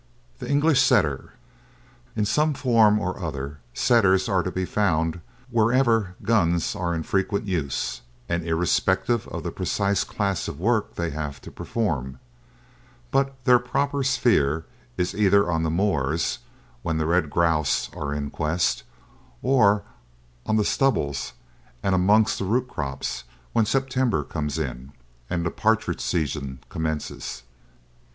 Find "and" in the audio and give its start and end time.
8.27-8.43, 21.83-21.93, 25.29-25.45